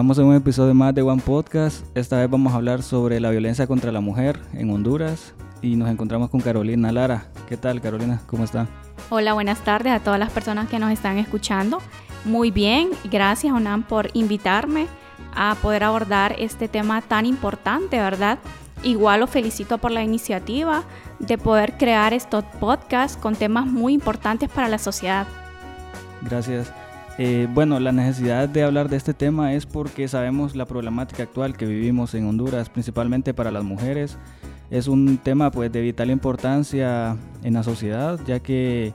[0.00, 1.84] estamos en un episodio más de One Podcast.
[1.94, 5.90] Esta vez vamos a hablar sobre la violencia contra la mujer en Honduras y nos
[5.90, 7.24] encontramos con Carolina Lara.
[7.50, 8.22] ¿Qué tal, Carolina?
[8.26, 8.66] ¿Cómo está?
[9.10, 11.82] Hola, buenas tardes a todas las personas que nos están escuchando.
[12.24, 14.86] Muy bien, gracias, Onan, por invitarme
[15.36, 18.38] a poder abordar este tema tan importante, ¿verdad?
[18.82, 20.84] Igual lo felicito por la iniciativa
[21.18, 25.26] de poder crear estos podcasts con temas muy importantes para la sociedad.
[26.22, 26.72] Gracias.
[27.22, 31.54] Eh, bueno, la necesidad de hablar de este tema es porque sabemos la problemática actual
[31.54, 34.16] que vivimos en Honduras, principalmente para las mujeres.
[34.70, 38.94] Es un tema pues de vital importancia en la sociedad, ya que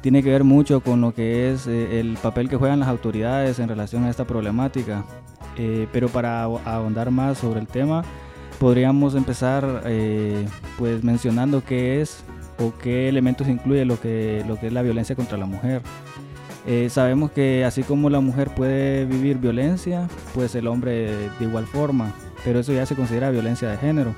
[0.00, 3.58] tiene que ver mucho con lo que es eh, el papel que juegan las autoridades
[3.58, 5.04] en relación a esta problemática.
[5.58, 8.04] Eh, pero para ahondar más sobre el tema,
[8.58, 9.82] podríamos empezar
[10.78, 12.24] pues mencionando qué es
[12.58, 15.82] o qué elementos incluye lo que, lo que es la violencia contra la mujer.
[16.66, 21.66] Eh, sabemos que así como la mujer puede vivir violencia, pues el hombre de igual
[21.66, 22.12] forma,
[22.44, 24.14] pero eso ya se considera violencia de género.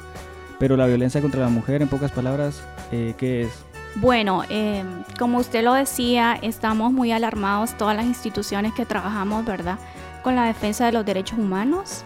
[0.58, 3.64] Pero la violencia contra la mujer, en pocas palabras, eh, ¿qué es?
[3.96, 4.82] Bueno, eh,
[5.18, 9.78] como usted lo decía, estamos muy alarmados todas las instituciones que trabajamos, ¿verdad?
[10.22, 12.02] Con la defensa de los derechos humanos.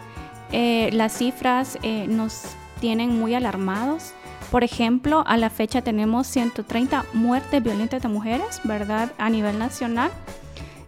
[0.53, 1.79] las cifras
[2.09, 2.45] nos
[2.81, 4.13] tienen muy alarmados.
[4.51, 9.11] Por ejemplo, a la fecha tenemos 130 muertes violentas de mujeres, ¿verdad?
[9.17, 10.11] A nivel nacional.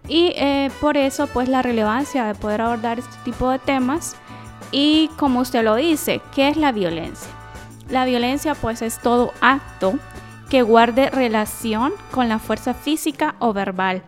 [0.07, 4.17] Y eh, por eso, pues la relevancia de poder abordar este tipo de temas.
[4.71, 7.31] Y como usted lo dice, ¿qué es la violencia?
[7.89, 9.95] La violencia, pues, es todo acto
[10.51, 14.03] que guarde relación con la fuerza física o verbal,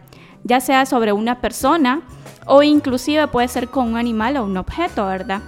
[0.44, 2.02] ya sea sobre una persona
[2.46, 5.42] o inclusive puede ser con un animal o un objeto, ¿verdad?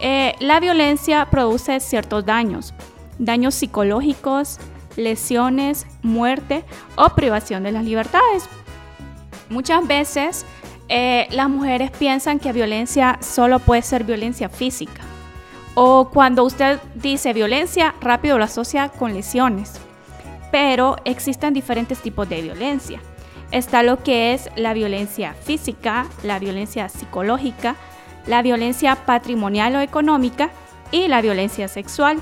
[0.00, 2.72] Eh, la violencia produce ciertos daños,
[3.18, 4.58] daños psicológicos,
[4.96, 6.64] lesiones, muerte
[6.96, 8.48] o privación de las libertades.
[9.50, 10.44] Muchas veces
[10.88, 15.02] eh, las mujeres piensan que violencia solo puede ser violencia física.
[15.74, 19.80] O cuando usted dice violencia, rápido lo asocia con lesiones.
[20.50, 23.00] Pero existen diferentes tipos de violencia.
[23.50, 27.76] Está lo que es la violencia física, la violencia psicológica,
[28.26, 30.50] la violencia patrimonial o económica
[30.90, 32.18] y la violencia sexual.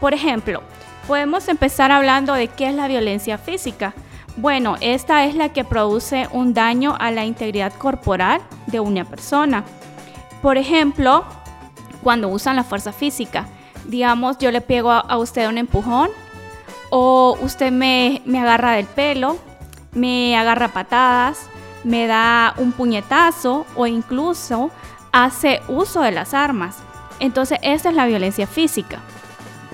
[0.00, 0.62] Por ejemplo,
[1.06, 3.94] podemos empezar hablando de qué es la violencia física.
[4.40, 9.64] Bueno, esta es la que produce un daño a la integridad corporal de una persona.
[10.42, 11.24] Por ejemplo,
[12.04, 13.48] cuando usan la fuerza física,
[13.88, 16.10] digamos, yo le pego a, usted un empujón
[16.90, 19.38] o usted me, me agarra del pelo,
[19.90, 21.40] me agarra patadas,
[21.82, 24.70] me da un puñetazo o incluso
[25.10, 26.76] hace uso de las armas.
[27.18, 29.00] Entonces, esa es la violencia física.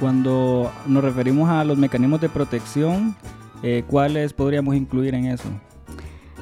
[0.00, 3.14] Cuando nos referimos a los mecanismos de protección,
[3.66, 5.48] eh, ¿cuáles podríamos incluir en eso?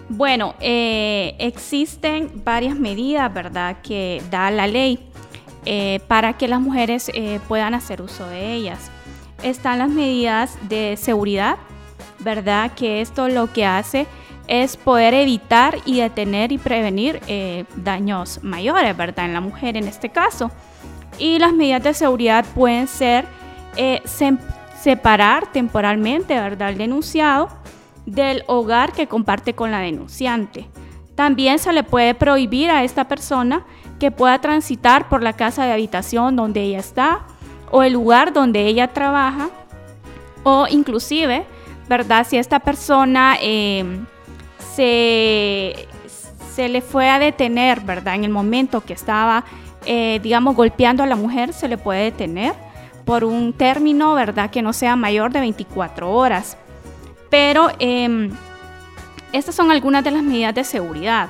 [0.08, 4.98] Bueno, eh, existen varias medidas, ¿verdad?, que da la ley
[5.64, 7.12] eh, para que las mujeres
[7.46, 8.90] puedan hacer uso de ellas.
[9.44, 11.58] Están las medidas de seguridad,
[12.18, 14.08] ¿verdad?, que esto lo que hace
[14.48, 17.20] es poder evitar y detener y prevenir
[17.76, 20.50] daños mayores, ¿verdad?, en la mujer en este caso.
[21.20, 23.26] Y las medidas de seguridad pueden ser
[24.82, 26.68] separar temporalmente ¿verdad?
[26.68, 27.48] al denunciado
[28.04, 30.68] del hogar que comparte con la denunciante.
[31.14, 33.64] También se le puede prohibir a esta persona
[34.00, 37.20] que pueda transitar por la casa de habitación donde ella está
[37.70, 39.50] o el lugar donde ella trabaja
[40.42, 41.44] o inclusive,
[41.88, 42.26] ¿verdad?
[42.28, 44.04] Si esta persona em,
[44.74, 45.86] se,
[46.54, 48.16] se, le fue a detener, ¿verdad?
[48.16, 49.44] En el momento que estaba,
[49.86, 52.71] eh, digamos, golpeando a la mujer, se le puede detener
[53.04, 54.50] por un término, ¿verdad?
[54.50, 56.56] Que no sea mayor de 24 horas.
[57.30, 58.30] Pero em,
[59.32, 61.28] estas son algunas de las medidas de seguridad.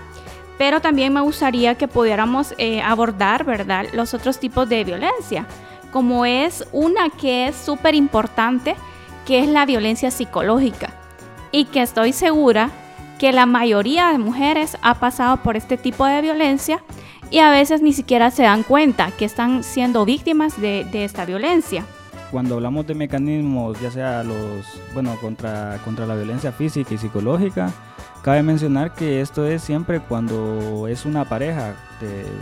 [0.59, 3.87] Pero también me gustaría que pudiéramos eh, abordar, ¿verdad?
[3.93, 5.47] Los otros tipos de violencia,
[5.93, 8.77] como es una que es súper importante,
[9.27, 10.91] que es la violencia psicológica.
[11.51, 12.71] Y que estoy segura
[13.19, 16.83] que la mayoría de mujeres ha pasado por este tipo de violencia
[17.33, 21.85] y a veces ni siquiera se dan cuenta que están siendo víctimas de, esta violencia.
[22.31, 27.73] Cuando hablamos de mecanismos, ya sea los, bueno, contra, contra la violencia física y psicológica,
[28.23, 31.75] cabe mencionar que esto es siempre cuando es una pareja,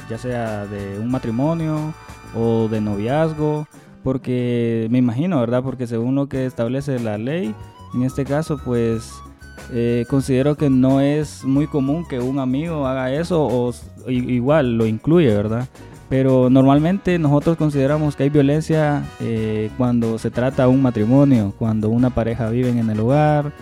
[0.09, 1.95] ya sea de un matrimonio
[2.35, 3.67] o de noviazgo,
[4.03, 5.63] porque me imagino, ¿verdad?
[5.63, 7.55] Porque según lo que establece la ley,
[7.95, 9.13] en este caso, pues
[9.73, 13.73] eh, considero que no es muy común que un amigo haga eso o
[14.09, 15.69] igual lo incluye, ¿verdad?
[16.09, 22.11] Pero normalmente nosotros consideramos que hay violencia eh, cuando se trata un matrimonio, cuando una
[22.11, 23.53] pareja vive en el hogar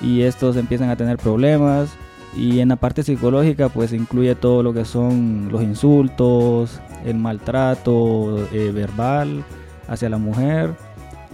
[0.00, 1.88] y estos empiezan a tener problemas
[2.36, 8.46] Y en la parte psicológica pues incluye todo lo que son los insultos, el maltrato
[8.52, 9.42] eh, verbal
[9.88, 10.74] hacia la mujer.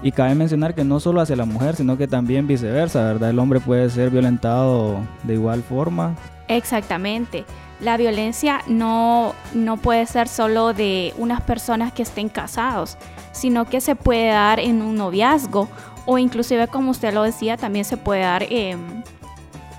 [0.02, 3.31] Y cabe mencionar que no solo hacia la mujer, sino que también viceversa, ¿verdad?
[3.31, 6.16] El hombre puede ser violentado de igual forma.
[6.49, 7.44] Exactamente.
[7.81, 12.96] La violencia no, no puede ser solo de unas personas que estén casados,
[13.32, 15.69] sino que se puede dar en un noviazgo
[16.04, 18.76] o inclusive como usted lo decía, también se puede dar eh,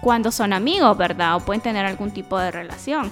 [0.02, 1.36] cuando son amigos, ¿verdad?
[1.36, 3.12] O pueden tener algún tipo de relación.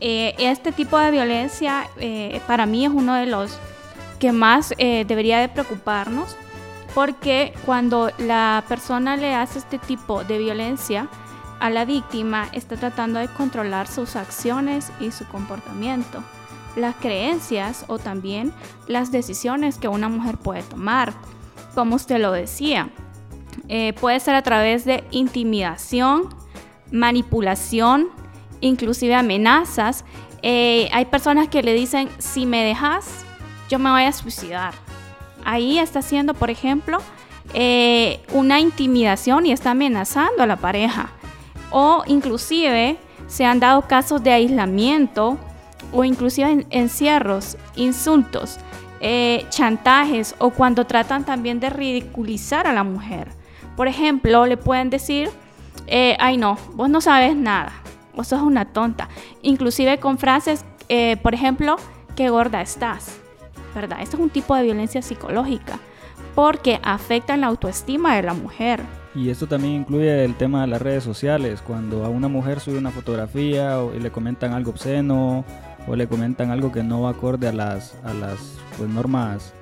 [0.00, 3.58] Eh, este tipo de violencia eh, para mí es uno de los
[4.18, 6.36] que más debería de preocuparnos
[6.94, 11.08] porque cuando la persona le hace este tipo de violencia
[11.60, 16.22] a la víctima está tratando de controlar sus acciones y su comportamiento,
[16.76, 18.52] las creencias o también
[18.86, 21.12] las decisiones que una mujer puede tomar
[21.74, 22.90] como usted lo decía.
[23.68, 26.28] Eh, puede ser a través de intimidación,
[26.90, 28.08] manipulación,
[28.60, 30.04] inclusive amenazas.
[30.42, 33.24] Eh, hay personas que le dicen, si me dejas,
[33.68, 34.74] yo me voy a suicidar.
[35.44, 36.98] Ahí está haciendo, por ejemplo,
[37.54, 41.10] eh, una intimidación y está amenazando a la pareja.
[41.70, 42.96] O inclusive
[43.26, 45.38] se han dado casos de aislamiento
[45.92, 48.58] o inclusive encierros, insultos.
[49.02, 53.28] Eh, chantajes o cuando tratan también de ridiculizar a la mujer.
[53.74, 55.30] Por ejemplo, le pueden decir,
[55.86, 57.72] eh, ay no, vos no sabes nada,
[58.14, 59.08] vos sos una tonta.
[59.40, 61.76] Inclusive con frases, eh, por ejemplo,
[62.14, 63.19] qué gorda estás,
[63.74, 64.02] ¿verdad?
[64.02, 65.78] Esto es un tipo de violencia psicológica
[66.34, 68.80] porque afecta la autoestima de la mujer.
[69.14, 72.78] Y esto también incluye el tema de las redes sociales, cuando a una mujer sube
[72.78, 75.44] una fotografía y le comentan algo obsceno
[75.88, 79.52] o le comentan algo que no va acorde a las, a las pues, normas,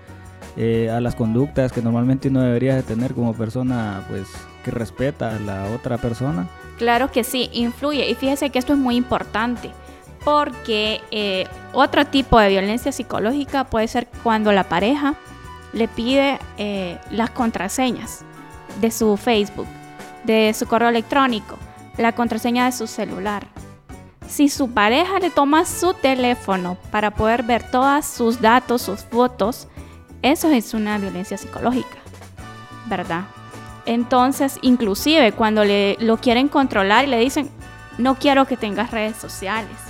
[0.57, 4.29] eh, a las conductas que normalmente uno debería de tener como persona pues,
[4.65, 6.47] que respeta a la otra persona.
[6.77, 8.09] Claro que sí, influye.
[8.11, 9.71] Y fíjese que esto es muy importante
[10.29, 15.15] porque eh, otro tipo de violencia psicológica puede ser cuando la pareja
[15.73, 18.27] le pide eh, las contraseñas
[18.79, 19.67] de su Facebook,
[20.25, 21.57] de su correo electrónico,
[21.97, 23.47] la contraseña de su celular.
[24.29, 29.67] Si su pareja le toma su teléfono para poder ver todos sus datos, sus fotos,
[30.21, 31.97] eso es una violencia psicológica,
[32.85, 33.23] ¿verdad?
[33.87, 37.49] Entonces, inclusive cuando le, lo quieren controlar y le dicen,
[37.97, 39.88] no quiero que tengas redes sociales,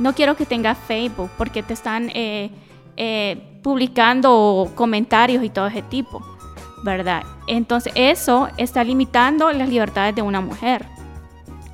[0.00, 2.50] no quiero que tengas Facebook porque te están eh,
[2.96, 6.20] eh, publicando comentarios y todo ese tipo,
[6.82, 7.22] ¿verdad?
[7.46, 10.84] Entonces, eso está limitando las libertades de una mujer.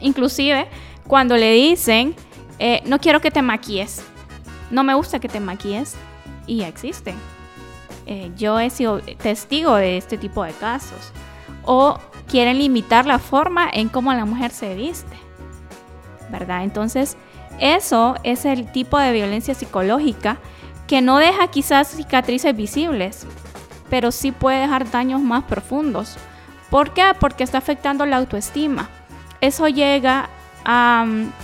[0.01, 0.67] Inclusive,
[1.07, 2.15] cuando le dicen,
[2.59, 4.05] eh, no quiero que te maquilles,
[4.71, 5.97] no me gusta que te maquilles,
[6.47, 7.17] y ya existen.
[8.07, 11.13] Eh, yo he sido testigo de este tipo de casos.
[11.65, 11.99] O
[12.29, 15.17] quieren limitar la forma en cómo la mujer se viste,
[16.31, 16.63] ¿verdad?
[16.63, 17.17] Entonces,
[17.61, 20.39] eso es el tipo de violencia psicológica
[20.87, 23.27] que no deja quizás cicatrices visibles,
[23.91, 26.17] pero sí puede dejar daños más profundos.
[26.71, 27.05] ¿Por qué?
[27.19, 28.89] Porque está afectando la autoestima.
[29.41, 30.29] Eso llega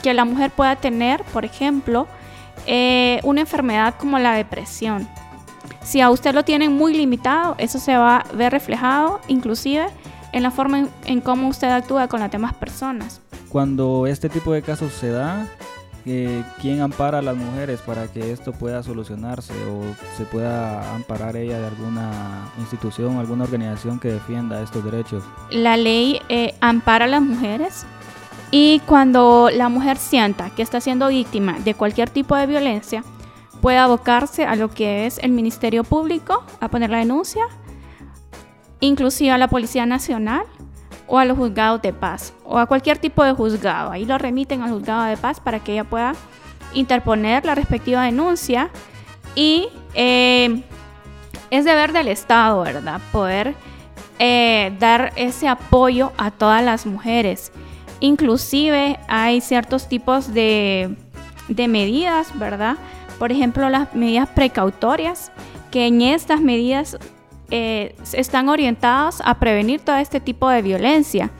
[0.02, 2.08] que la mujer pueda tener, por ejemplo,
[2.66, 5.08] eh, una enfermedad como la depresión.
[5.82, 9.86] Si a usted lo tienen muy limitado, eso se va a ver reflejado inclusive
[10.32, 13.20] en la forma en, cómo usted actúa con las demás personas.
[13.48, 15.46] Cuando este tipo de casos se da,
[16.04, 19.82] eh, ¿quién ampara a las mujeres para que esto pueda solucionarse o
[20.16, 25.22] se pueda amparar ella de alguna institución, alguna organización que defienda estos derechos?
[25.50, 27.86] La ley eh, ampara a las mujeres
[28.50, 33.04] y cuando la mujer sienta que está siendo víctima de cualquier tipo de violencia,
[33.60, 37.44] puede abocarse a lo que es el Ministerio Público, a poner la denuncia,
[38.80, 40.42] inclusive a la Policía Nacional
[41.06, 43.90] o a los juzgados de paz o a cualquier tipo de juzgado.
[43.90, 46.14] Ahí lo remiten al juzgado de paz para que ella pueda
[46.74, 48.70] interponer la respectiva denuncia
[49.34, 50.62] y eh,
[51.50, 53.00] es deber del Estado, ¿verdad?
[53.12, 53.54] Poder
[54.18, 57.52] eh, dar ese apoyo a todas las mujeres
[58.02, 60.96] Inclusive hay ciertos tipos de,
[61.48, 62.76] medidas, ¿verdad?
[63.20, 65.30] Por ejemplo, las medidas precautorias,
[65.70, 66.98] que en estas medidas
[67.54, 71.30] eh, están orientadas a prevenir todo este tipo de violencia.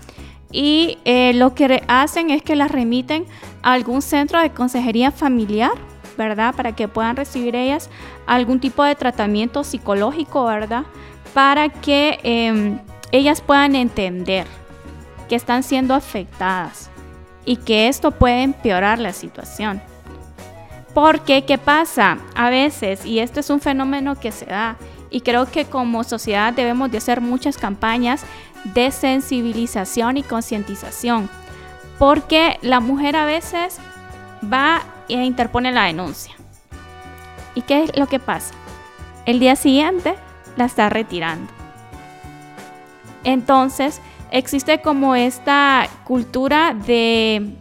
[0.51, 3.25] Y eh, lo que hacen es que las remiten
[3.63, 5.73] a algún centro de consejería familiar,
[6.19, 6.55] ¿verdad?
[6.55, 7.89] Para que puedan recibir ellas
[8.27, 10.85] algún tipo de tratamiento psicológico, ¿verdad?
[11.33, 12.79] Para que em,
[13.11, 14.47] ellas puedan entender
[15.31, 16.91] que están siendo afectadas
[17.47, 19.81] y que esto puede empeorar la situación.
[20.93, 22.19] Porque, ¿qué pasa?
[22.35, 24.77] A veces, y esto es un fenómeno que se da,
[25.13, 28.25] y creo que como sociedad debemos de hacer muchas campañas
[28.65, 31.29] de sensibilización y concientización,
[31.99, 33.79] porque la mujer a veces
[34.53, 36.35] va e interpone la denuncia.
[37.55, 38.55] ¿Y qué es lo que pasa?
[39.27, 40.15] El día siguiente
[40.57, 41.53] la está retirando.
[43.25, 44.01] Entonces,
[44.31, 47.55] existe como esta cultura de,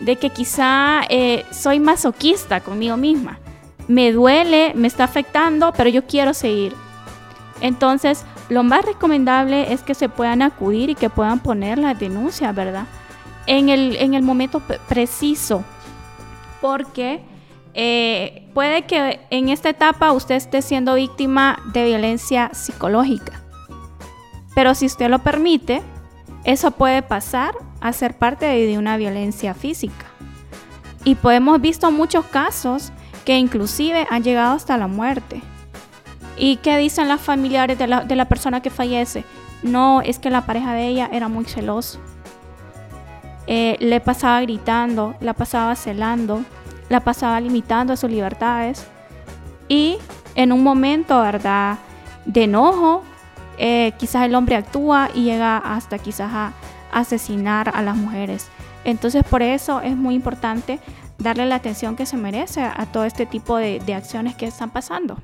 [0.00, 3.38] de que quizá eh, soy masoquista conmigo misma.
[3.88, 6.74] Me duele, me está afectando, pero yo quiero seguir.
[7.60, 12.52] Entonces, lo más recomendable es que se puedan acudir y que puedan poner la denuncia,
[12.52, 12.86] ¿verdad?
[13.46, 15.64] En el, en el momento preciso,
[16.60, 17.22] porque
[17.74, 23.42] eh, puede que en esta etapa usted esté siendo víctima de violencia psicológica.
[24.54, 25.82] Pero si usted lo permite,
[26.44, 30.06] eso puede pasar a ser parte de una violencia física.
[31.04, 32.92] Y podemos visto muchos casos
[33.26, 35.42] que inclusive han llegado hasta la muerte.
[36.38, 39.24] ¿Y qué dicen las familiares de la, de la persona que fallece?
[39.62, 41.98] No, es que la pareja de ella era muy celoso.
[43.48, 46.44] Eh, le pasaba gritando, la pasaba celando,
[46.88, 48.86] la pasaba limitando sus libertades.
[49.68, 49.98] Y
[50.36, 51.78] en un momento, ¿verdad?
[52.26, 53.02] De enojo,
[53.58, 56.52] eh, quizás el hombre actúa y llega hasta quizás a
[56.92, 58.48] asesinar a las mujeres.
[58.84, 60.78] Entonces por eso es muy importante
[61.18, 64.70] darle la atención que se merece a todo este tipo de, de acciones que están
[64.70, 65.18] pasando.